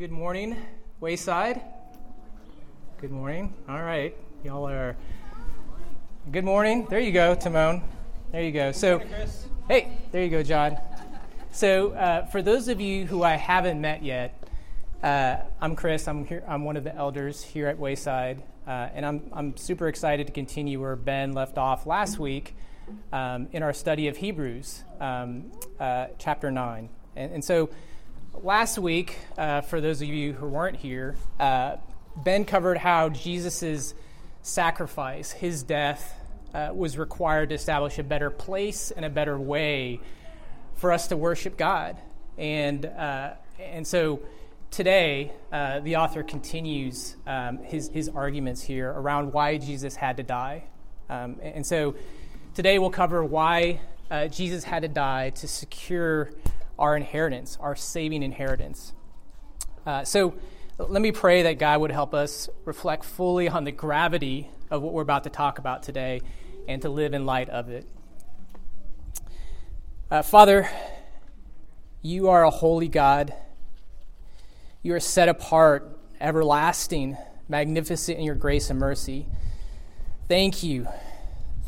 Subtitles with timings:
[0.00, 0.56] Good morning,
[0.98, 1.60] Wayside.
[3.02, 3.52] Good morning.
[3.68, 4.16] All right.
[4.42, 4.96] Y'all are.
[6.32, 6.86] Good morning.
[6.88, 7.82] There you go, Timon.
[8.32, 8.72] There you go.
[8.72, 9.02] So,
[9.68, 10.78] hey, there you go, John.
[11.52, 14.42] So, uh, for those of you who I haven't met yet,
[15.02, 16.08] uh, I'm Chris.
[16.08, 16.42] I'm here.
[16.48, 20.32] I'm one of the elders here at Wayside, uh, and I'm I'm super excited to
[20.32, 22.56] continue where Ben left off last week
[23.12, 26.88] um, in our study of Hebrews, um, uh, chapter nine.
[27.16, 27.68] And, and so,
[28.42, 31.76] last week, uh, for those of you who weren't here, uh,
[32.16, 33.94] Ben covered how Jesus'
[34.42, 36.14] sacrifice, his death,
[36.54, 40.00] uh, was required to establish a better place and a better way
[40.74, 41.96] for us to worship God.
[42.38, 44.20] And, uh, and so
[44.70, 50.22] today, uh, the author continues um, his, his arguments here around why Jesus had to
[50.22, 50.64] die.
[51.08, 51.94] Um, and so
[52.54, 53.80] today we'll cover why
[54.10, 56.30] uh, Jesus had to die to secure
[56.80, 58.94] our inheritance, our saving inheritance.
[59.86, 60.34] Uh, so
[60.78, 64.94] let me pray that God would help us reflect fully on the gravity of what
[64.94, 66.22] we're about to talk about today
[66.66, 67.86] and to live in light of it.
[70.10, 70.68] Uh, Father,
[72.00, 73.34] you are a holy God.
[74.82, 77.16] You are set apart, everlasting,
[77.48, 79.26] magnificent in your grace and mercy.
[80.28, 80.88] Thank you.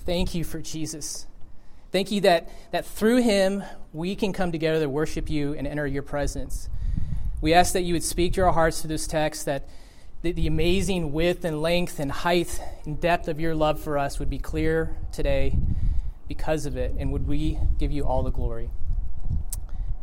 [0.07, 1.27] Thank you for Jesus.
[1.91, 3.63] Thank you that, that through him
[3.93, 6.69] we can come together to worship you and enter your presence.
[7.41, 9.69] We ask that you would speak to our hearts through this text, that
[10.23, 14.19] the, the amazing width and length and height and depth of your love for us
[14.19, 15.57] would be clear today
[16.29, 18.71] because of it, and would we give you all the glory.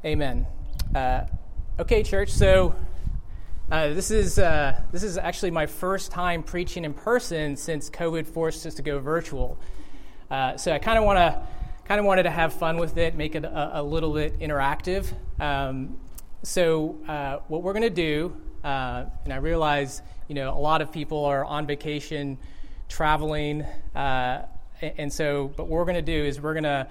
[0.06, 0.46] Amen.
[0.94, 1.22] Uh,
[1.80, 2.76] okay, church, so
[3.72, 8.28] uh, this, is, uh, this is actually my first time preaching in person since COVID
[8.28, 9.58] forced us to go virtual.
[10.30, 11.42] Uh, so I kind of want to
[11.90, 15.12] kind of wanted to have fun with it, make it a, a little bit interactive.
[15.42, 15.98] Um,
[16.44, 20.84] so uh, what we're going to do, uh, and I realize you know a lot
[20.84, 22.38] of people are on vacation,
[22.90, 23.64] traveling,
[23.96, 24.44] uh,
[24.84, 26.88] and so but what we're going to do is we're going to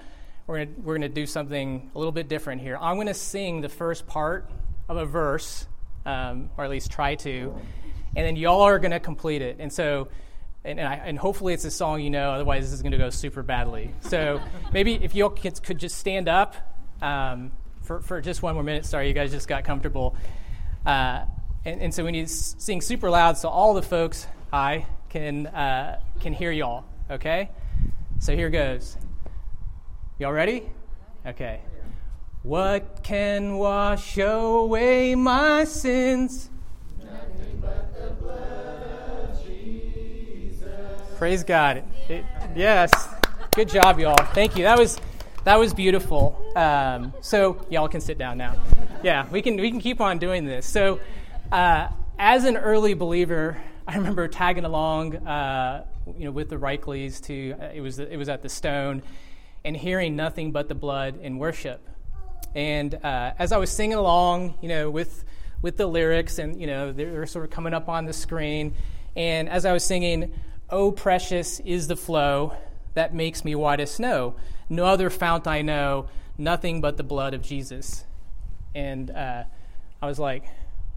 [0.47, 2.77] we're going we're going to do something a little bit different here.
[2.81, 4.51] I'm going to sing the first part
[4.89, 5.65] of a verse,
[6.05, 7.55] um, or at least try to,
[8.17, 9.55] and then y'all are going to complete it.
[9.59, 10.09] And so
[10.63, 12.97] and, and, I, and, hopefully it's a song you know, otherwise this is going to
[12.97, 13.93] go super badly.
[14.01, 14.41] So
[14.73, 16.55] maybe if you all could, could just stand up
[17.01, 17.51] um,
[17.83, 18.85] for, for just one more minute.
[18.85, 20.15] Sorry, you guys just got comfortable.
[20.85, 21.25] Uh,
[21.65, 25.47] and, and, so we need to sing super loud so all the folks, hi, can,
[25.47, 27.49] uh, can hear y'all, okay?
[28.19, 28.97] So here goes.
[30.19, 30.69] Y'all ready?
[31.25, 31.61] Okay.
[32.43, 36.49] What can wash away my sins?
[41.19, 41.83] Praise God.
[42.07, 42.23] It,
[42.55, 42.93] yes.
[43.51, 44.15] Good job, y'all.
[44.27, 44.63] Thank you.
[44.63, 44.97] That was
[45.43, 46.41] that was beautiful.
[46.55, 48.55] Um, so y'all can sit down now.
[49.03, 50.65] Yeah, we can we can keep on doing this.
[50.65, 51.01] So,
[51.51, 55.83] uh, as an early believer, I remember tagging along, uh,
[56.17, 59.03] you know, with the Reikleys to uh, it was it was at the Stone,
[59.65, 61.85] and hearing nothing but the blood in worship.
[62.55, 65.25] And uh, as I was singing along, you know, with
[65.61, 68.73] with the lyrics, and you know, they were sort of coming up on the screen,
[69.17, 70.31] and as I was singing,
[70.71, 72.53] Oh, precious is the flow
[72.93, 74.35] that makes me white as snow.
[74.69, 76.07] No other fount I know,
[76.37, 78.03] nothing but the blood of Jesus.
[78.75, 79.45] And uh,
[80.01, 80.45] I was like,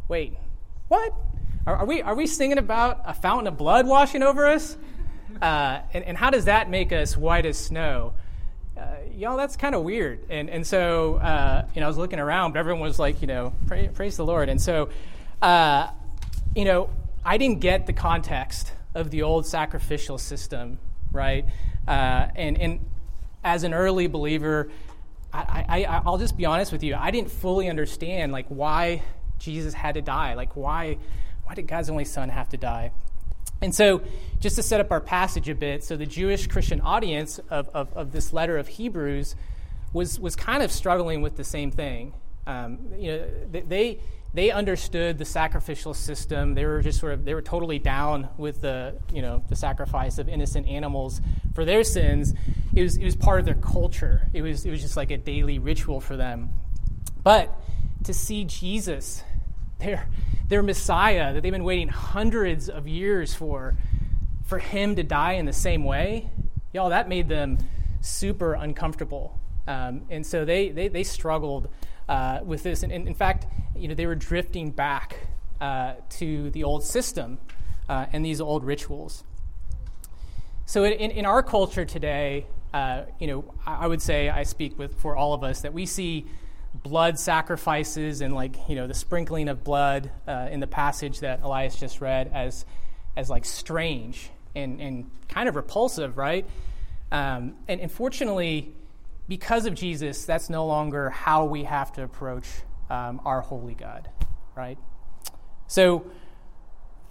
[0.09, 0.37] wait,
[0.88, 1.15] what?
[1.66, 4.77] Are, are, we, are we singing about a fountain of blood washing over us?
[5.41, 8.12] Uh, and, and, how does that make us white as snow?
[8.77, 10.21] Uh, y'all, that's kind of weird.
[10.28, 13.27] And, and so, uh, you know, I was looking around, but everyone was like, you
[13.27, 14.50] know, pray, praise the Lord.
[14.50, 14.91] And so,
[15.41, 15.88] uh,
[16.55, 16.91] you know,
[17.25, 20.78] I didn't get the context of the old sacrificial system,
[21.10, 21.47] right?
[21.86, 22.80] Uh, and, and
[23.44, 24.70] as an early believer,
[25.32, 26.94] I, I, I'll just be honest with you.
[26.94, 29.02] I didn't fully understand like why
[29.38, 30.34] Jesus had to die.
[30.34, 30.98] Like why,
[31.44, 32.92] why did God's only Son have to die?
[33.62, 34.02] And so,
[34.41, 37.92] just to set up our passage a bit, so the Jewish Christian audience of, of,
[37.94, 39.36] of this letter of Hebrews
[39.92, 42.12] was, was kind of struggling with the same thing.
[42.47, 43.28] Um, you know,
[43.69, 44.00] they,
[44.34, 46.55] they understood the sacrificial system.
[46.55, 50.19] They were just sort of they were totally down with the you know the sacrifice
[50.19, 51.20] of innocent animals
[51.55, 52.34] for their sins.
[52.75, 54.29] It was it was part of their culture.
[54.32, 56.50] It was it was just like a daily ritual for them.
[57.23, 57.52] But
[58.05, 59.23] to see Jesus,
[59.79, 60.08] their
[60.52, 63.75] their Messiah that they've been waiting hundreds of years for,
[64.44, 66.29] for him to die in the same way,
[66.75, 67.56] y'all, that made them
[68.02, 69.38] super uncomfortable.
[69.67, 71.69] Um, and so they, they, they struggled
[72.08, 72.82] uh, with this.
[72.82, 73.46] And, and, in fact,
[73.76, 75.16] you know, they were drifting back
[75.60, 77.38] uh, to the old system
[77.88, 79.25] uh, and these old rituals.
[80.66, 84.94] So in, in our culture today, uh, you know, I, would say I speak with
[84.99, 86.26] for all of us that we see
[86.75, 91.43] blood sacrifices and like you know the sprinkling of blood uh, in the passage that
[91.43, 92.64] Elias just read as
[93.14, 96.46] as like strange and, and kind of repulsive, right?
[97.10, 98.75] Um, and unfortunately,
[99.28, 102.46] because of Jesus, that's no longer how we have to approach
[102.90, 104.08] um, our holy God,
[104.56, 104.78] right?
[105.66, 106.04] So,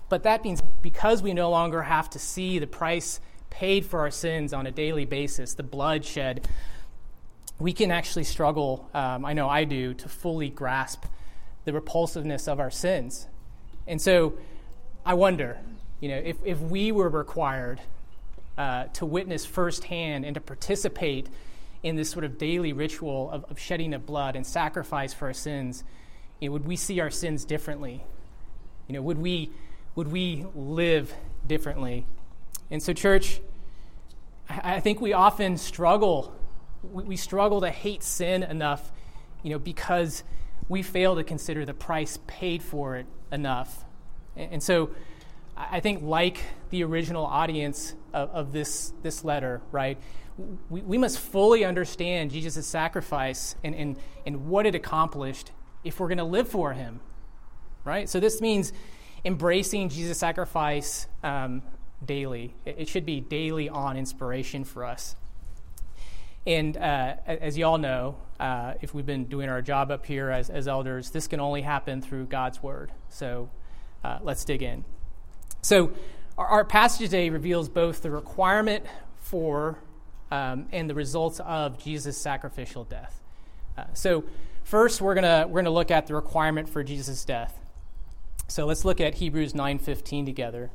[0.09, 3.19] but that means because we no longer have to see the price
[3.49, 6.47] paid for our sins on a daily basis, the blood shed,
[7.59, 11.05] we can actually struggle, um, I know I do, to fully grasp
[11.65, 13.27] the repulsiveness of our sins.
[13.87, 14.33] And so
[15.05, 15.59] I wonder,
[15.99, 17.79] you know, if, if we were required
[18.57, 21.27] uh, to witness firsthand and to participate
[21.83, 25.33] in this sort of daily ritual of, of shedding of blood and sacrifice for our
[25.33, 25.83] sins,
[26.39, 28.03] you know, would we see our sins differently?
[28.87, 29.51] You know, would we,
[29.95, 31.13] would we live
[31.47, 32.05] differently?
[32.69, 33.41] And so, church,
[34.49, 36.33] I, I think we often struggle.
[36.83, 38.91] We, we struggle to hate sin enough,
[39.43, 40.23] you know, because
[40.69, 43.85] we fail to consider the price paid for it enough.
[44.35, 44.91] And, and so,
[45.57, 46.39] I think, like
[46.69, 49.97] the original audience of, of this, this letter, right,
[50.69, 55.51] we, we must fully understand Jesus' sacrifice and, and, and what it accomplished
[55.83, 56.99] if we're going to live for him,
[57.83, 58.07] right?
[58.09, 58.73] So this means
[59.25, 61.61] embracing Jesus' sacrifice um,
[62.05, 62.53] daily.
[62.65, 65.15] It, it, should be daily on inspiration for us.
[66.47, 70.31] And uh, as you all know, uh, if we've been doing our job up here
[70.31, 72.91] as, as elders, this can only happen through God's word.
[73.09, 73.49] So
[74.03, 74.83] uh, let's dig in.
[75.61, 75.91] So,
[76.37, 78.85] our, our, passage today reveals both the requirement
[79.17, 79.77] for
[80.31, 83.21] um, and the results of Jesus' sacrificial death.
[83.77, 84.23] Uh, so,
[84.63, 87.59] first, we're gonna we're gonna look at the requirement for Jesus' death.
[88.47, 90.71] So, let's look at Hebrews 9.15 together.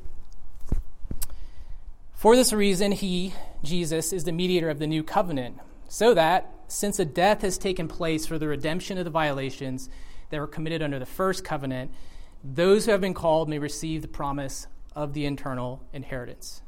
[2.15, 5.59] For this reason, he, Jesus, is the mediator of the new covenant,
[5.89, 9.91] so that, since a death has taken place for the redemption of the violations
[10.31, 11.93] that were committed under the first covenant,
[12.43, 16.63] those who have been called may receive the promise of the internal inheritance.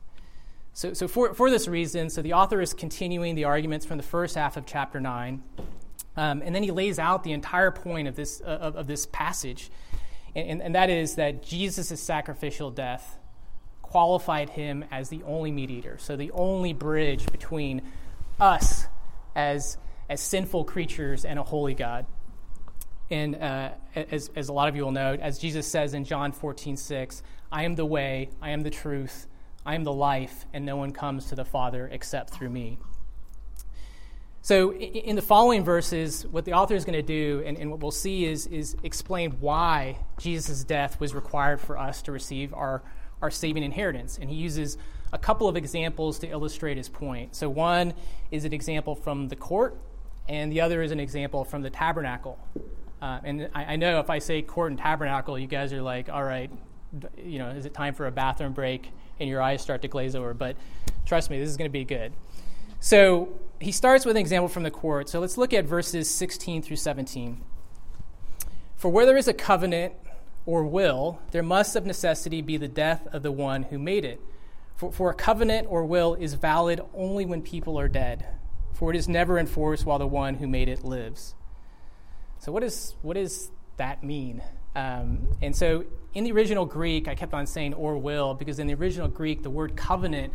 [0.78, 4.04] So, so for, for this reason, so the author is continuing the arguments from the
[4.04, 5.42] first half of chapter 9,
[6.16, 9.04] um, and then he lays out the entire point of this, uh, of, of, this
[9.06, 9.72] passage,
[10.36, 13.18] and, and, and that is that Jesus' sacrificial death
[13.82, 17.82] qualified him as the only mediator, so the only bridge between
[18.38, 18.86] us
[19.34, 19.78] as,
[20.08, 22.06] as sinful creatures and a holy God.
[23.10, 26.30] And uh, as, as a lot of you will know, as Jesus says in John
[26.30, 29.26] 14, 6, I am the way, I am the truth,
[29.68, 32.78] I am the life, and no one comes to the Father except through me.
[34.40, 37.80] So, in the following verses, what the author is going to do, and, and, what
[37.80, 42.82] we'll see, is, is explain why Jesus' death was required for us to receive our,
[43.20, 44.16] our saving inheritance.
[44.16, 44.78] And he uses
[45.12, 47.36] a couple of examples to illustrate his point.
[47.36, 47.92] So, one
[48.30, 49.76] is an example from the court,
[50.30, 52.38] and the other is an example from the tabernacle.
[53.02, 56.08] Uh, and I, I, know if I say court and tabernacle, you guys are like,
[56.08, 56.50] all right,
[57.16, 58.90] you know, is it time for a bathroom break?
[59.20, 60.34] And your eyes start to glaze over.
[60.34, 60.56] But
[61.04, 62.12] trust me, this is going to be good.
[62.80, 65.08] So he starts with an example from the court.
[65.08, 67.42] So let's look at verses 16 through 17.
[68.76, 69.94] For where there is a covenant
[70.46, 74.20] or will, there must of necessity be the death of the one who made it.
[74.76, 78.24] For, for a covenant or will is valid only when people are dead,
[78.72, 81.34] for it is never enforced while the one who made it lives.
[82.38, 84.42] So, what, is, what does that mean?
[84.78, 85.84] Um, and so
[86.14, 89.42] in the original Greek, I kept on saying or will because in the original Greek,
[89.42, 90.32] the word covenant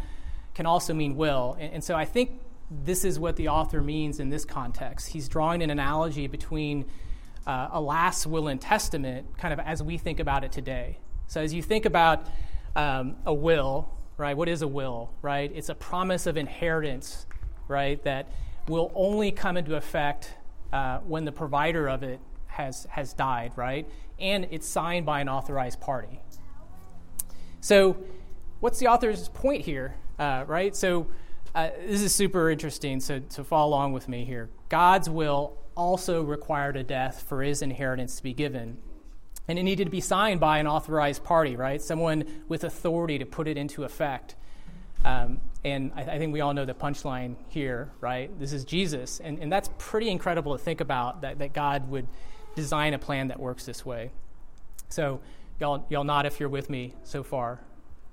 [0.53, 1.55] can also mean will.
[1.59, 5.07] And, and so I think this is what the author means in this context.
[5.07, 6.85] He's drawing an analogy between
[7.47, 10.97] uh, a last will and testament, kind of as we think about it today.
[11.27, 12.27] So as you think about
[12.75, 14.35] um, a will, right?
[14.35, 15.51] What is a will, right?
[15.55, 17.25] It's a promise of inheritance,
[17.69, 18.03] right?
[18.03, 18.29] That
[18.67, 20.33] will only come into effect
[20.73, 22.19] uh, when the provider of it
[22.53, 23.88] has, has died, right?
[24.19, 26.22] And it's signed by an authorized party.
[27.62, 27.98] So,
[28.60, 30.75] what's the author's point here, uh, right?
[30.75, 31.07] So,
[31.55, 34.50] uh, this is super interesting, so, so follow along with me here.
[34.69, 38.77] God's will also required a death for his inheritance to be given.
[39.48, 41.81] And it needed to be signed by an authorized party, right?
[41.81, 44.36] Someone with authority to put it into effect.
[45.03, 48.38] Um, and I, I, think we all know the punchline here, right?
[48.39, 49.19] This is Jesus.
[49.19, 52.07] And, and that's pretty incredible to think about that, that God would
[52.55, 54.12] design a plan that works this way.
[54.89, 55.22] So,
[55.60, 57.60] y'all, y'all nod if you're with me so far.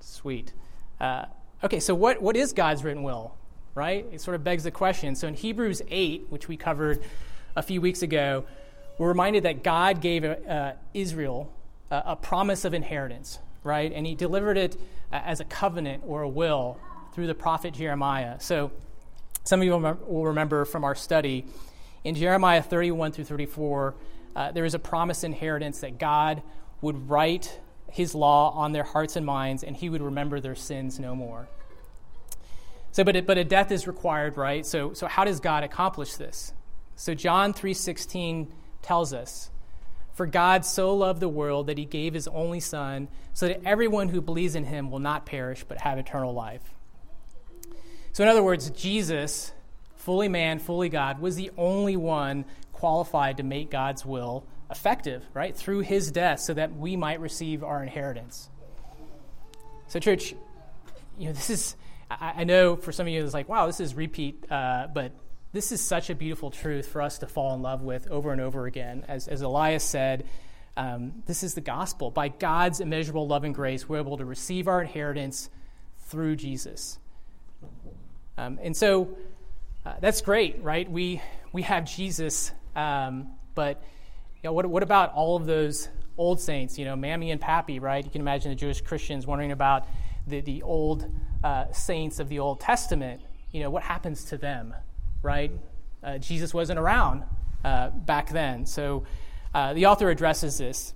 [0.00, 0.52] Sweet.
[1.00, 1.26] Uh,
[1.62, 3.34] okay, so what, what is God's written will,
[3.74, 4.06] right?
[4.12, 5.14] It sort of begs the question.
[5.14, 7.02] So, in Hebrews 8, which we covered
[7.56, 8.44] a few weeks ago,
[8.98, 11.52] we're reminded that God gave uh, Israel
[11.90, 13.92] a, a promise of inheritance, right?
[13.92, 14.76] And he delivered it
[15.12, 16.78] uh, as a covenant or a will
[17.14, 18.38] through the prophet Jeremiah.
[18.40, 18.70] So,
[19.44, 21.46] some of you will remember from our study
[22.04, 23.94] In Jeremiah 31 through 34,
[24.36, 26.42] uh, there is a promised inheritance that God
[26.80, 27.58] would write
[27.90, 31.48] his law on their hearts and minds, and he would remember their sins no more.
[32.92, 34.64] So, but, but a death is required, right?
[34.66, 36.52] So, so how does God accomplish this?
[37.00, 39.50] So John 3:16 tells us,
[40.12, 44.10] "For God so loved the world that he gave his only son, so that everyone
[44.10, 46.74] who believes in him will not perish but have eternal life."
[48.12, 49.52] So in other words, Jesus,
[49.96, 52.44] fully man, fully God, was the only one
[52.80, 55.54] qualified to make God's will effective, right?
[55.54, 58.48] Through his death so that we might receive our inheritance.
[59.88, 60.34] So, church,
[61.18, 61.76] you know, this is,
[62.10, 65.12] I, I know for some of you it's like, wow, this is repeat, uh, but
[65.52, 68.40] this is such a beautiful truth for us to fall in love with over and
[68.40, 69.04] over again.
[69.08, 70.24] As, as Elias said,
[70.76, 72.10] um, this is the gospel.
[72.10, 75.50] By God's immeasurable love and grace, we're able to receive our inheritance
[76.06, 76.98] through Jesus.
[78.38, 79.18] Um, and so
[79.84, 80.90] uh, that's great, right?
[80.90, 81.20] We,
[81.52, 83.82] we have Jesus, um, but
[84.42, 87.78] you know, what, what about all of those old saints, you know, Mammy and Pappy,
[87.78, 88.04] right?
[88.04, 89.86] You can imagine the Jewish Christians wondering about
[90.26, 91.10] the, the old
[91.42, 93.22] uh, saints of the Old Testament.
[93.52, 94.74] You know, what happens to them,
[95.22, 95.50] right?
[96.02, 97.24] Uh, Jesus wasn't around
[97.64, 98.66] uh, back then.
[98.66, 99.04] So
[99.54, 100.94] uh, the author addresses this.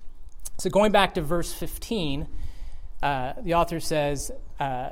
[0.57, 2.27] So going back to verse 15,
[3.03, 4.91] uh, the author says uh,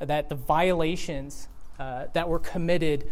[0.00, 1.48] that the violations
[1.78, 3.08] that were committed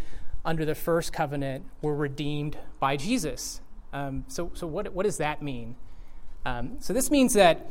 [0.47, 3.61] under the first covenant were redeemed by Jesus.
[3.93, 5.75] Um, so, so what, what does that mean?
[6.47, 7.69] Um, so, this means that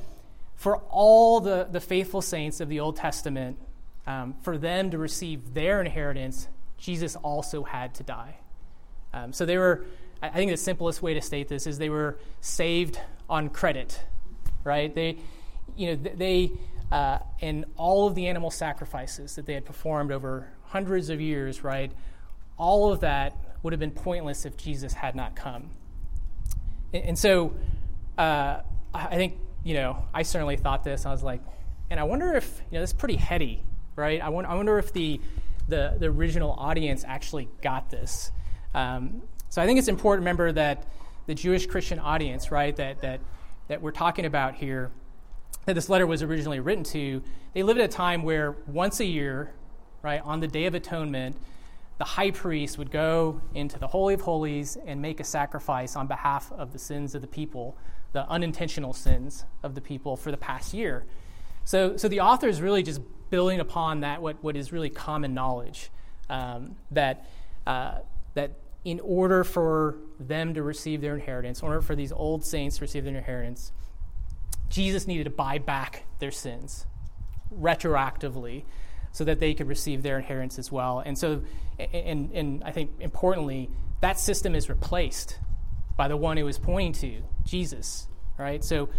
[0.56, 3.58] for all the, the faithful saints of the Old Testament,
[4.06, 8.36] um, for them to receive their inheritance, Jesus also had to die.
[9.14, 9.86] Um, so, they were,
[10.22, 14.02] I think the simplest way to state this is they were saved on credit,
[14.66, 14.94] right?
[14.94, 15.18] They,
[15.78, 16.52] you know, they,
[16.92, 21.64] uh, and all of the animal sacrifices that they had performed over hundreds of years,
[21.64, 21.92] right?
[22.58, 25.70] All of that would have been pointless if Jesus had not come.
[26.94, 27.56] And so
[28.18, 28.60] uh,
[28.94, 31.06] I think, you know, I certainly thought this.
[31.06, 31.42] I was like,
[31.90, 33.64] and I wonder if, you know, this is pretty heady,
[33.96, 34.22] right?
[34.22, 35.20] I wonder, I wonder if the,
[35.68, 38.32] the, the original audience actually got this.
[38.74, 40.86] Um, so I think it's important to remember that
[41.26, 43.20] the Jewish Christian audience, right, that, that,
[43.68, 44.92] that we're talking about here,
[45.66, 49.06] that this letter was originally written to, they lived at a time where once a
[49.06, 49.54] year,
[50.02, 51.36] right, on the Day of Atonement,
[51.98, 56.08] the high priest would go into the Holy of Holies and make a sacrifice on
[56.08, 57.78] behalf of the sins of the people,
[58.12, 61.06] the unintentional sins of the people for the past year.
[61.64, 65.34] So, so the author is really just building upon that, what, what is really common
[65.34, 65.90] knowledge,
[66.30, 67.28] um, that,
[67.66, 68.00] uh,
[68.34, 68.52] that
[68.84, 72.84] in order for them to receive their inheritance, in order for these old saints to
[72.84, 73.72] receive their inheritance,
[74.70, 76.86] Jesus needed to buy back their sins
[77.54, 78.64] retroactively
[79.16, 81.00] so that they could receive their inheritance as well.
[81.00, 81.42] And so,
[81.80, 83.70] and, and I think importantly,
[84.02, 85.40] that system is replaced
[85.96, 88.62] by the one who is pointing to Jesus, right?
[88.62, 88.90] So,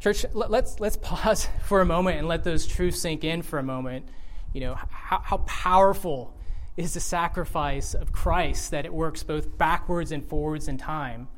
[0.00, 3.62] church, let's, let's pause for a moment and let those truths sink in for a
[3.62, 4.08] moment.
[4.54, 6.34] You know, how, how powerful
[6.78, 11.28] is the sacrifice of Christ that it works both backwards and forwards in time,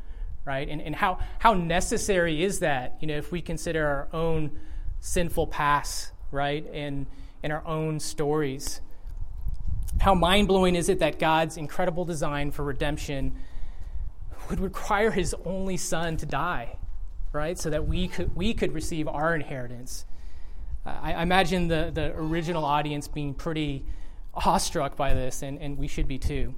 [0.44, 0.68] right?
[0.68, 4.60] And, and how, how necessary is that, you know, if we consider our own
[5.00, 6.64] sinful past, right?
[6.72, 7.08] And,
[7.42, 8.80] in our own stories.
[10.00, 13.34] How mind blowing is it that God's incredible design for redemption
[14.48, 16.76] would require his only son to die,
[17.32, 17.58] right?
[17.58, 20.04] So that we could, we could receive our inheritance.
[20.86, 23.84] Uh, I, I, imagine the, the original audience being pretty
[24.34, 26.54] awestruck by this, and, and we should be too.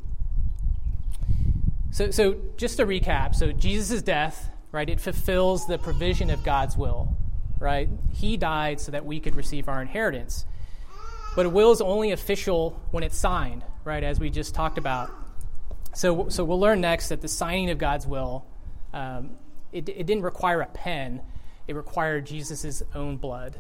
[1.90, 6.76] So, so just to recap so Jesus' death, right, it fulfills the provision of God's
[6.76, 7.16] will,
[7.58, 7.88] right?
[8.12, 10.46] He died so that we could receive our inheritance.
[11.36, 15.10] But a will is only official when it's signed, right, as we just talked about.
[15.94, 18.44] So, so we'll learn next that the signing of God's will,
[18.92, 19.30] um,
[19.72, 21.22] it, it didn't require a pen,
[21.68, 23.56] it required Jesus' own blood.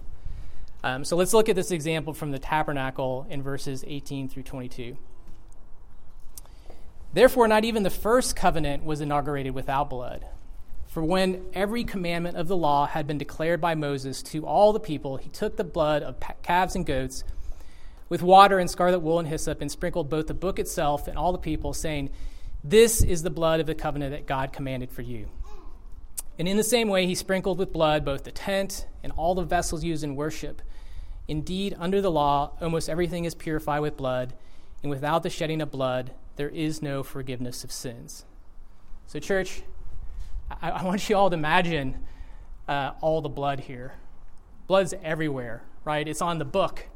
[0.82, 4.96] Um, so let's look at this example from the tabernacle in verses 18 through 22.
[7.12, 10.24] Therefore, not even the first covenant was inaugurated without blood.
[10.86, 14.80] For when every commandment of the law had been declared by Moses to all the
[14.80, 17.22] people, he took the blood of calves and goats
[18.10, 21.32] with water and scarlet wool and hyssop and sprinkled both the book itself and all
[21.32, 22.10] the people, saying,
[22.62, 25.30] This is the blood of the covenant that God commanded for you.
[26.38, 29.42] And in the same way, he sprinkled with blood both the tent and all the
[29.42, 30.60] vessels used in worship.
[31.28, 34.34] Indeed, under the law, almost everything is purified with blood,
[34.82, 38.24] and without the shedding of blood, there is no forgiveness of sins.
[39.06, 39.62] So, church,
[40.60, 41.98] I, I want you all to imagine
[42.66, 43.94] uh, all the blood here.
[44.66, 46.08] Blood's everywhere, right?
[46.08, 46.86] It's on the book,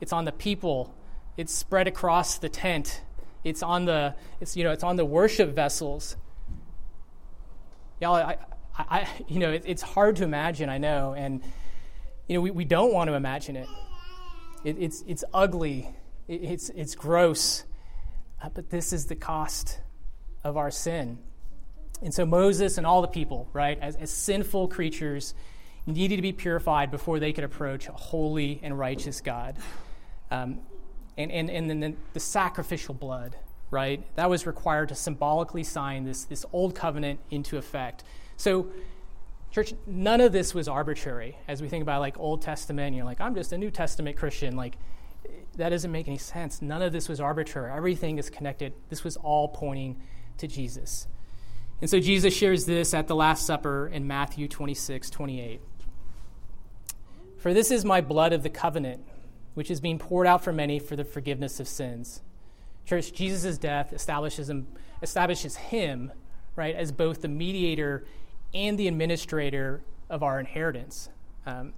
[0.00, 0.94] it's on the people,
[1.36, 3.00] it's spread across the tent,
[3.46, 6.16] It's on the, it's, you know, it's on the worship vessels.
[8.00, 8.38] Y'all, I,
[8.76, 11.44] I, you know, it, it's hard to imagine, I know, and,
[12.26, 13.68] you know, we, we don't want to imagine it.
[14.64, 15.88] it it's, it's ugly,
[16.26, 17.62] it, it's, it's gross,
[18.42, 19.78] uh, but this is the cost
[20.42, 21.18] of our sin.
[22.02, 25.34] And so Moses and all the people, right, as, as sinful creatures,
[25.86, 29.56] needed to be purified before they could approach a holy and righteous God.
[30.30, 30.60] Um,
[31.16, 33.36] and, and, and then the, the sacrificial blood,
[33.70, 38.04] right, that was required to symbolically sign this, this old covenant into effect.
[38.36, 38.68] So,
[39.50, 41.36] church, none of this was arbitrary.
[41.48, 44.56] As we think about like Old Testament, you're like, I'm just a New Testament Christian.
[44.56, 44.76] Like,
[45.56, 46.60] that doesn't make any sense.
[46.60, 47.72] None of this was arbitrary.
[47.72, 48.74] Everything is connected.
[48.90, 50.00] This was all pointing
[50.38, 51.06] to Jesus.
[51.80, 55.60] And so Jesus shares this at the Last Supper in Matthew 26, 28.
[57.38, 59.04] For this is my blood of the covenant,
[59.56, 62.20] which is being poured out for many for the forgiveness of sins.
[62.84, 64.66] Church, Jesus' death establishes him,
[65.00, 66.12] establishes him,
[66.56, 68.04] right, as both the mediator
[68.52, 71.08] and the administrator of our inheritance.
[71.46, 71.72] Um,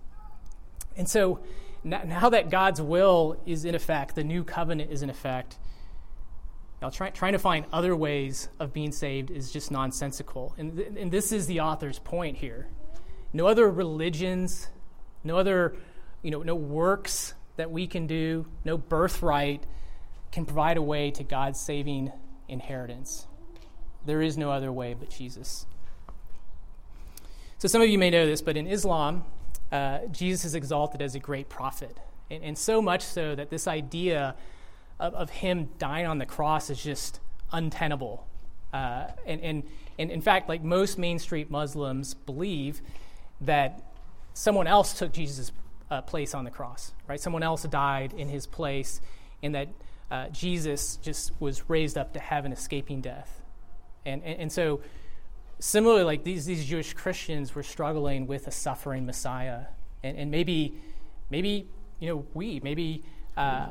[0.96, 1.38] and so
[1.84, 5.56] now that God's will is in effect, the new covenant is in effect,
[6.82, 10.54] now, try, trying to find other ways of being saved is just nonsensical.
[10.58, 12.68] And, th- and this is the author's point here.
[13.32, 14.68] No other religions,
[15.24, 15.76] no other,
[16.22, 19.64] you know, no works that we can do, no birthright
[20.32, 22.10] can provide a way to God's saving
[22.48, 23.26] inheritance.
[24.06, 25.66] There is no other way but Jesus.
[27.58, 29.24] So, some of you may know this, but in Islam,
[29.70, 31.98] uh, Jesus is exalted as a great prophet.
[32.30, 34.36] And, and so much so that this idea
[35.00, 37.20] of, of him dying on the cross is just
[37.52, 38.26] untenable.
[38.72, 39.62] Uh, and, and,
[39.98, 42.80] and in fact, like most Main Street Muslims believe
[43.40, 43.82] that
[44.34, 45.50] someone else took Jesus'
[45.90, 47.20] uh, place on the cross, right?
[47.20, 49.00] Someone else died in his place,
[49.42, 49.68] and that
[50.10, 53.42] uh, Jesus just was raised up to heaven, escaping death.
[54.06, 54.80] And, and, and, so,
[55.58, 59.64] similarly, like these, these Jewish Christians were struggling with a suffering Messiah.
[60.02, 60.74] And, and maybe,
[61.30, 61.68] maybe,
[62.00, 63.02] you know, we, maybe
[63.36, 63.68] uh,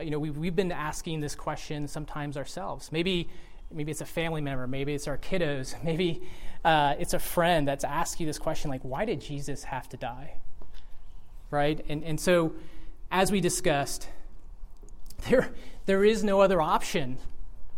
[0.00, 2.92] you know, we've, we've been asking this question sometimes ourselves.
[2.92, 3.28] Maybe,
[3.72, 6.22] maybe it's a family member, maybe it's our kiddos, maybe
[6.64, 7.84] uh, it's a friend that's
[8.18, 10.36] you this question like, why did Jesus have to die?
[11.50, 11.84] Right?
[11.88, 12.54] And, and so,
[13.10, 14.08] as we discussed,
[15.28, 15.50] there,
[15.86, 17.18] there is no other option,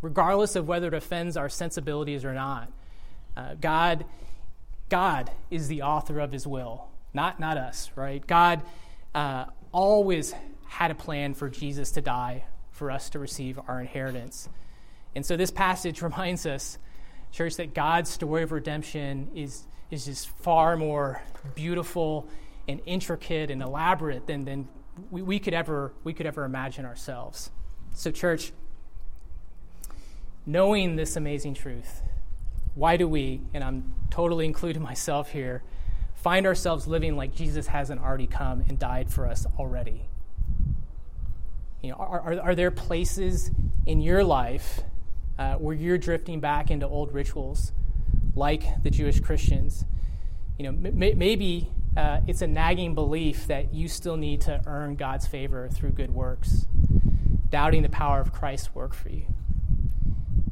[0.03, 2.73] regardless of whether it offends our sensibilities or not.
[3.37, 4.05] Uh, God,
[4.89, 8.27] God is the author of his will, not, not us, right?
[8.27, 8.63] God
[9.15, 10.35] uh, always
[10.67, 14.49] had a plan for Jesus to die for us to receive our inheritance.
[15.15, 16.79] And so this passage reminds us,
[17.33, 21.23] church, that God's story of redemption is, is just far more
[21.55, 22.29] beautiful
[22.69, 24.69] and intricate and elaborate than, than
[25.11, 27.51] we, we, could ever, we could ever imagine ourselves.
[27.95, 28.53] So, church,
[30.45, 32.03] knowing this amazing truth,
[32.75, 35.63] why do we, and I'm totally including myself here,
[36.15, 40.03] find ourselves living like Jesus hasn't already come and died for us already?
[41.83, 43.51] You know, are, are, are there places
[43.87, 44.81] in your life
[45.39, 47.73] uh, where you're drifting back into old rituals
[48.35, 49.85] like the Jewish Christians?
[50.59, 54.95] You know, m- maybe uh, it's a nagging belief that you still need to earn
[54.95, 56.69] God's favor through good works,
[57.51, 59.27] doubting the power of Christ's work for you.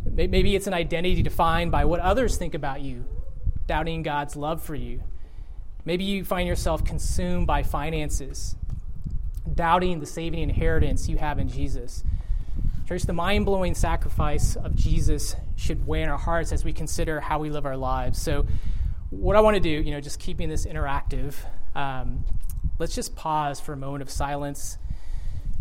[0.04, 3.04] Maybe it's an identity defined by what others think about you,
[3.68, 5.02] doubting God's love for you.
[5.84, 8.56] Maybe you find yourself consumed by finances,
[9.54, 12.02] doubting the saving inheritance you have in Jesus.
[12.88, 17.20] Church, the mind blowing sacrifice of Jesus should weigh in our hearts as we consider
[17.20, 18.20] how we live our lives.
[18.20, 18.46] So,
[19.10, 21.34] what I want to do, you know, just keeping this interactive,
[21.74, 22.24] um,
[22.78, 24.78] let's just pause for a moment of silence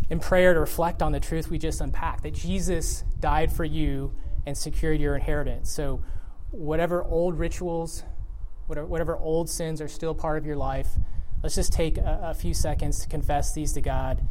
[0.10, 4.14] in prayer to reflect on the truth we just unpacked that Jesus died for you
[4.46, 5.72] and secured your inheritance.
[5.72, 6.04] So,
[6.52, 8.04] whatever old rituals,
[8.68, 10.90] whatever, whatever old sins are still part of your life,
[11.46, 14.28] Let's just take a, a few seconds to confess these to God,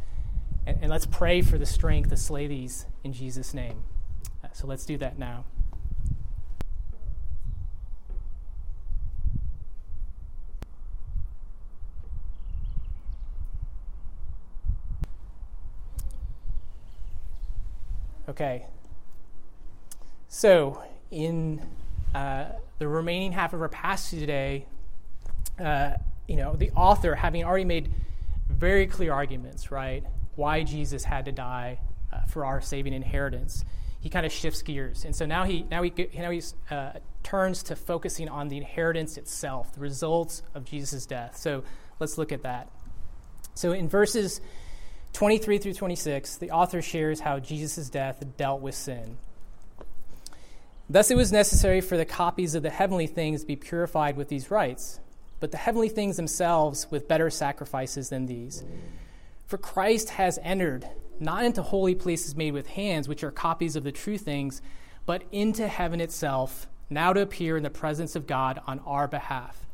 [0.67, 3.83] and, and let's pray for the strength to slay these in Jesus' name.
[4.43, 5.45] Uh, so let's do that now.
[18.27, 18.65] Okay.
[20.27, 21.61] So, in
[22.15, 22.45] uh,
[22.79, 24.65] the remaining half of our passage today,
[25.59, 25.91] uh,
[26.27, 27.91] you know, the author having already made
[28.49, 30.03] very clear arguments, right?
[30.35, 31.79] Why Jesus had to die
[32.11, 33.63] uh, for our saving inheritance.
[33.99, 36.91] He kind of shifts gears, and so now he now he now he uh,
[37.23, 41.37] turns to focusing on the inheritance itself, the results of Jesus' death.
[41.37, 41.63] So
[41.99, 42.69] let's look at that.
[43.55, 44.41] So in verses
[45.15, 49.15] 23 through 26, the author shares how Jesus' death dealt with sin.
[50.89, 54.27] Thus, it was necessary for the copies of the heavenly things to be purified with
[54.27, 54.99] these rites,
[55.39, 58.65] but the heavenly things themselves with better sacrifices than these.
[59.47, 60.85] For Christ has entered
[61.17, 64.61] not into holy places made with hands, which are copies of the true things,
[65.05, 69.64] but into heaven itself, now to appear in the presence of God on our behalf.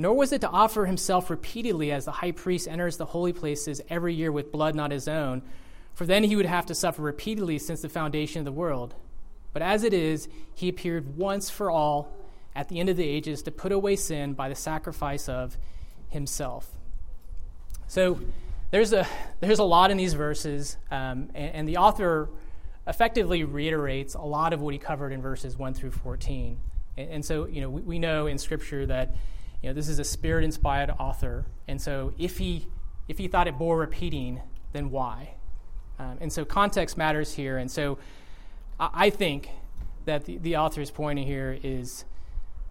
[0.00, 3.82] Nor was it to offer himself repeatedly as the high priest enters the holy places
[3.90, 5.42] every year with blood not his own,
[5.92, 8.94] for then he would have to suffer repeatedly since the foundation of the world.
[9.52, 12.16] But as it is, he appeared once for all
[12.56, 15.58] at the end of the ages to put away sin by the sacrifice of
[16.08, 16.70] himself.
[17.86, 18.20] So
[18.70, 19.06] there's a,
[19.40, 22.30] there's a lot in these verses, um, and, and, the author
[22.86, 26.58] effectively reiterates a lot of what he covered in verses 1 through 14.
[26.96, 29.14] And, and so, you know, we, we, know in Scripture that,
[29.62, 32.66] you know, this is a spirit-inspired author, and so if he,
[33.08, 34.40] if he thought it bore repeating,
[34.72, 35.34] then why?
[35.98, 37.98] Um, and so context matters here, and so
[38.78, 39.50] I think
[40.06, 42.04] that the, the author's point here is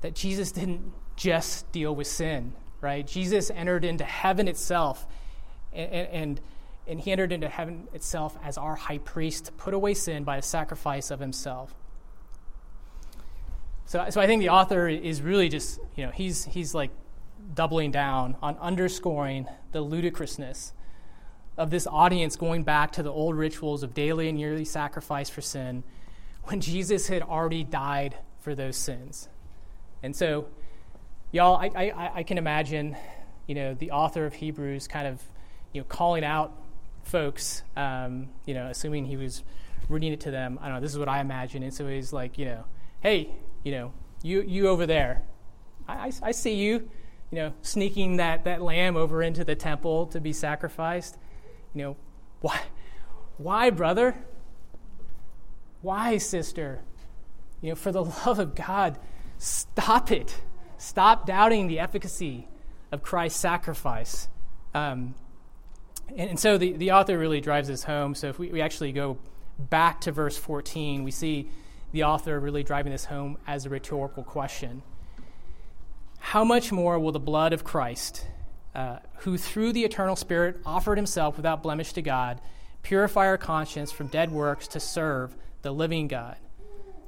[0.02, 3.06] that Jesus didn't just deal with sin, right?
[3.06, 5.06] Jesus entered into heaven itself,
[5.72, 6.42] and, and,
[6.88, 10.38] and he entered into heaven itself as our high priest to put away sin by
[10.38, 11.76] the sacrifice of himself.
[13.90, 16.92] So, so I think the author is really just, you know, he's, he's like
[17.56, 20.74] doubling down on underscoring the ludicrousness
[21.58, 25.42] of this audience going back to the old rituals of daily and yearly sacrifice for
[25.42, 25.84] sin
[26.44, 29.28] when Jesus had already died for those sins.
[30.04, 30.46] And so,
[31.32, 32.96] y'all, I, I, I can imagine,
[33.48, 35.20] you know, the author of Hebrews kind of,
[35.74, 36.54] you know, calling out
[37.02, 39.42] folks, um, you know, assuming he was
[39.88, 40.60] reading it to them.
[40.62, 41.64] I don't know, this is what I imagine.
[41.64, 42.66] And so he's like, you know,
[43.00, 43.32] hey,
[43.64, 45.24] you know, you, you over there,
[45.88, 46.90] I, I, I see you,
[47.32, 51.18] you know, sneaking that, that lamb over into the temple to be sacrificed.
[51.74, 51.98] You know,
[52.42, 52.62] why,
[53.38, 54.16] why, brother?
[55.82, 56.82] Why, sister?
[57.62, 58.98] You know, for the love of God,
[59.38, 60.42] stop it.
[60.78, 62.48] Stop doubting the efficacy
[62.92, 64.28] of Christ's sacrifice.
[64.74, 65.16] Um,
[66.10, 68.16] and, and, so the, the author really drives this home.
[68.16, 69.18] So if we, we actually go
[69.58, 71.50] back to verse 14, we see
[71.92, 74.82] the author really driving this home as a rhetorical question.
[76.20, 78.28] How much more will the blood of Christ,
[78.76, 82.42] uh, who through the eternal Spirit offered himself without blemish to God,
[82.84, 86.38] purify our conscience from dead works to serve the living God.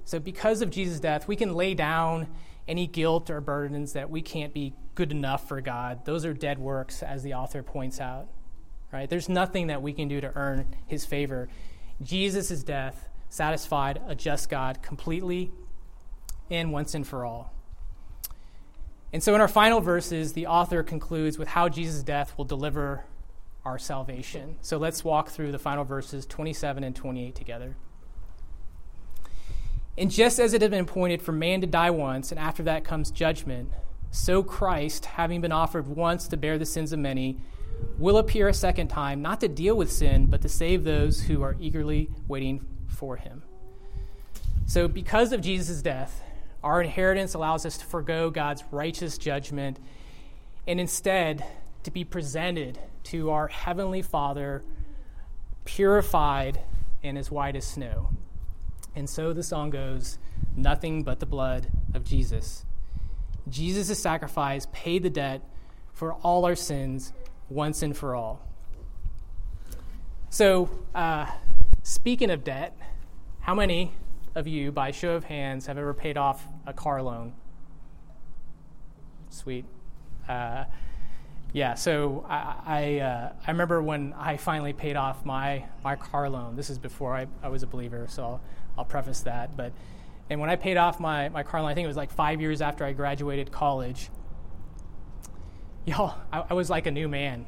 [0.06, 2.28] So, because of Jesus' death, we can lay down
[2.68, 6.06] any guilt or burdens that we can't be good enough for God.
[6.06, 8.28] Those are dead works, as the author points out.
[8.92, 9.10] Right?
[9.10, 11.48] There's nothing that we can do to earn his favor.
[12.02, 15.52] Jesus' death satisfied a just God completely
[16.50, 17.54] and once and for all.
[19.14, 23.06] And so, in our final verses, the author concludes with how Jesus' death will deliver
[23.66, 24.58] our salvation.
[24.62, 27.76] So, let's walk through the final verses 27 and 28 together.
[29.98, 32.84] And just as it had been appointed for man to die once, and after that
[32.84, 33.70] comes judgment,
[34.10, 37.38] so Christ, having been offered once to bear the sins of many,
[37.98, 41.42] will appear a second time, not to deal with sin, but to save those who
[41.42, 42.66] are eagerly waiting
[43.02, 43.42] for him.
[44.68, 46.22] So, because of Jesus' death,
[46.64, 49.80] our inheritance allows us to forego God's righteous judgment
[50.68, 51.44] and instead
[51.82, 54.64] to be presented to our Heavenly Father,
[55.66, 56.60] purified
[57.02, 58.10] and as white as snow.
[58.96, 60.20] And so the song goes
[60.56, 62.66] nothing but the blood of Jesus.
[63.50, 65.42] Jesus' sacrifice paid the debt
[65.92, 67.14] for all our sins
[67.50, 68.46] once and for all.
[70.30, 71.26] So, uh,
[71.84, 72.78] speaking of debt,
[73.42, 73.94] how many
[74.36, 77.34] of you, by show of hands, have ever paid off a car loan?
[79.30, 79.66] Sweet.
[80.28, 80.66] Uh,
[81.54, 86.30] yeah, so I I, uh, I, remember when I finally paid off my, my car
[86.30, 86.56] loan.
[86.56, 88.42] This is before I, I was a believer, so I'll
[88.78, 89.58] I'll preface that.
[89.58, 89.74] But
[90.30, 92.40] and when I paid off my, my car loan, I think it was like five
[92.40, 94.10] years after I graduated college.
[95.86, 97.46] Y'all, I, I was like a new man.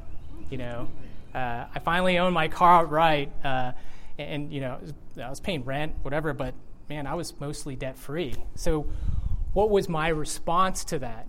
[0.50, 0.90] You know,
[1.34, 3.72] uh, I finally owned my car outright, uh,
[4.18, 4.78] and, and, you know,
[5.22, 6.32] I was paying rent, whatever.
[6.32, 6.54] But
[6.88, 8.34] man, I was mostly debt free.
[8.54, 8.88] So,
[9.52, 11.28] what was my response to that?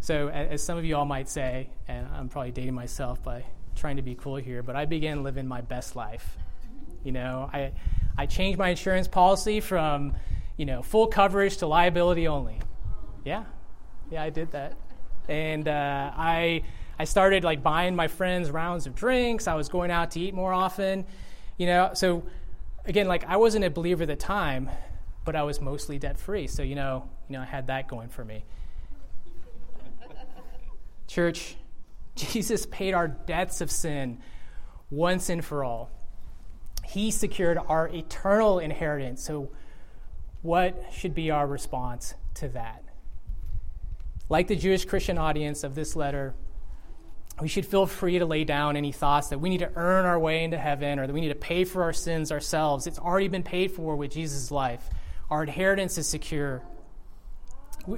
[0.00, 3.44] So, as some of you all might say, and I'm probably dating myself by
[3.76, 6.36] trying to be cool here, but I began living my best life.
[7.04, 7.72] You know, I
[8.18, 10.14] I changed my insurance policy from,
[10.56, 12.60] you know, full coverage to liability only.
[13.24, 13.44] Yeah,
[14.10, 14.76] yeah, I did that.
[15.28, 16.62] And uh, I,
[16.98, 19.46] I started like buying my friends rounds of drinks.
[19.46, 21.06] I was going out to eat more often,
[21.60, 21.90] you know.
[21.92, 22.22] So
[22.86, 24.70] again, like I wasn't a believer at the time,
[25.26, 26.46] but I was mostly debt free.
[26.46, 28.44] So you know, you know, I had that going for me.
[31.06, 31.56] Church,
[32.16, 34.18] Jesus paid our debts of sin
[34.90, 35.90] once and for all.
[36.86, 39.22] He secured our eternal inheritance.
[39.22, 39.50] So,
[40.40, 42.82] what should be our response to that?
[44.30, 46.34] Like the Jewish Christian audience of this letter,
[47.40, 50.18] we should feel free to lay down any thoughts that we need to earn our
[50.18, 52.86] way into heaven or that we need to pay for our sins ourselves.
[52.86, 54.88] It's already been paid for with Jesus' life.
[55.30, 56.62] Our inheritance is secure.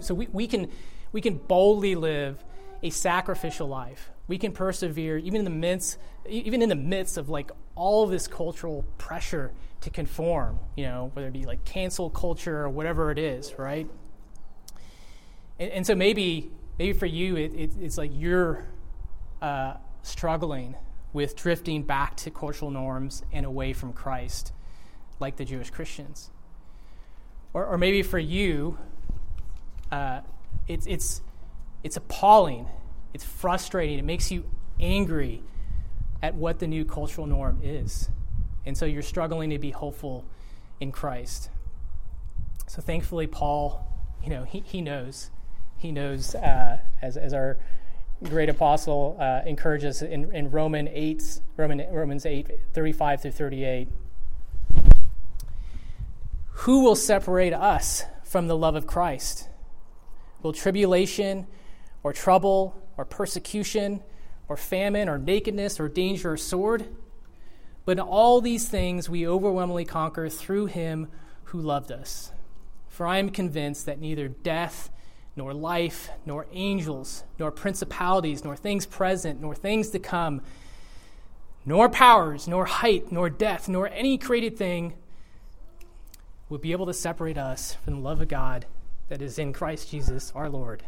[0.00, 0.70] So we, we, can,
[1.11, 2.42] we can boldly live
[2.83, 4.11] a sacrificial life.
[4.28, 8.11] We can persevere even in the midst, even in the midst of like all of
[8.11, 13.11] this cultural pressure to conform, you know, whether it be like cancel culture or whatever
[13.11, 13.88] it is, right?
[15.59, 18.64] And, and so maybe, maybe for you, it, it, it's like you're
[19.42, 20.76] uh, struggling
[21.12, 24.52] with drifting back to cultural norms and away from Christ,
[25.20, 26.31] like the Jewish Christians.
[27.52, 28.78] Or, or maybe for you,
[29.90, 30.20] uh,
[30.66, 31.20] it's, it's,
[31.83, 32.66] it's appalling,
[33.12, 34.44] it's frustrating, it makes you
[34.81, 35.42] angry
[36.22, 38.09] at what the new cultural norm is.
[38.64, 40.24] And so you're struggling to be hopeful
[40.81, 41.50] in Christ.
[42.68, 43.87] So thankfully, Paul,
[44.22, 45.31] you know, he, he knows.
[45.76, 47.59] He knows, uh, as, as our
[48.24, 53.88] great apostle uh, encourages in, in Roman 8, Roman, Romans 8, 35 through 38.
[56.50, 59.48] Who will separate us from the love of Christ?
[60.42, 61.46] Will tribulation
[62.02, 64.00] or trouble or persecution
[64.48, 66.87] or famine or nakedness or danger or sword?
[67.85, 71.08] But in all these things we overwhelmingly conquer through him
[71.44, 72.32] who loved us.
[72.88, 74.90] For I am convinced that neither death,
[75.34, 80.42] nor life, nor angels, nor principalities, nor things present, nor things to come,
[81.64, 84.94] nor powers, nor height, nor depth, nor any created thing
[86.48, 88.66] would be able to separate us from the love of God
[89.08, 90.82] that is in Christ Jesus our Lord.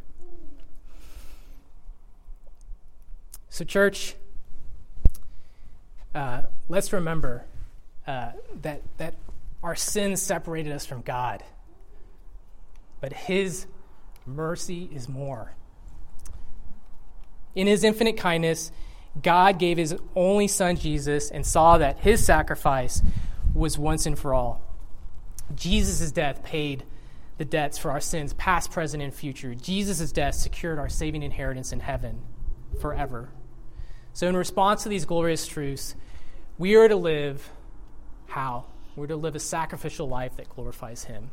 [3.48, 4.14] So, church,
[6.14, 7.44] uh, let's remember
[8.06, 9.14] uh, that, that
[9.62, 11.42] our sins separated us from God,
[13.00, 13.66] but His
[14.26, 15.52] mercy is more.
[17.54, 18.72] In his infinite kindness,
[19.22, 23.02] God gave his only son Jesus and saw that his sacrifice
[23.54, 24.60] was once and for all.
[25.54, 26.84] Jesus' death paid
[27.38, 29.54] the debts for our sins, past, present, and future.
[29.54, 32.22] Jesus' death secured our saving inheritance in heaven
[32.80, 33.30] forever.
[34.12, 35.96] So, in response to these glorious truths,
[36.58, 37.50] we are to live
[38.26, 38.66] how?
[38.96, 41.30] We're to live a sacrificial life that glorifies Him.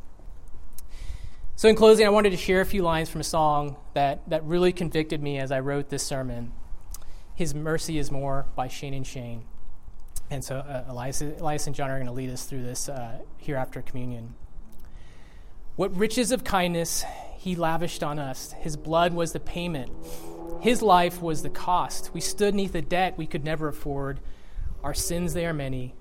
[1.62, 4.44] So, in closing, I wanted to share a few lines from a song that, that
[4.46, 6.54] really convicted me as I wrote this sermon
[7.36, 9.46] His Mercy is More by Shane and Shane.
[10.32, 13.20] And so, uh, Elias, Elias and John are going to lead us through this uh,
[13.38, 14.34] here after communion.
[15.76, 17.06] What riches of kindness
[17.38, 18.54] he lavished on us.
[18.54, 19.92] His blood was the payment,
[20.62, 22.10] his life was the cost.
[22.12, 24.20] We stood neath a debt we could never afford.
[24.84, 25.94] Our sins, they are many.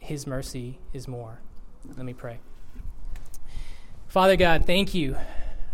[0.00, 1.40] His mercy is more.
[1.86, 2.40] Let me pray.
[4.08, 5.18] Father God, thank you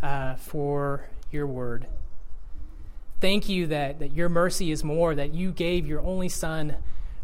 [0.03, 1.87] uh, for your word.
[3.21, 6.75] Thank you that, that your mercy is more, that you gave your only Son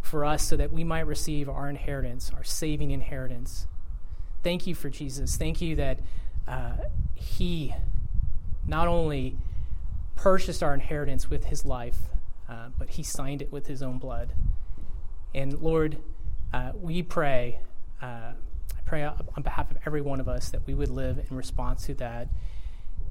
[0.01, 3.67] for us so that we might receive our inheritance, our saving inheritance.
[4.45, 5.37] Thank you for Jesus.
[5.37, 5.99] Thank you that
[6.47, 6.75] uh,
[7.17, 7.75] he
[8.65, 9.37] not only
[10.15, 11.99] purchased our inheritance with his life,
[12.49, 14.31] uh, but he signed it with his own blood.
[15.35, 15.97] And Lord,
[16.53, 17.59] uh, we pray
[18.01, 18.35] uh,
[18.91, 21.95] pray on behalf of every one of us that we would live in response to
[21.95, 22.27] that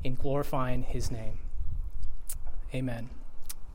[0.03, 1.39] in glorifying his name.
[2.75, 3.09] Amen.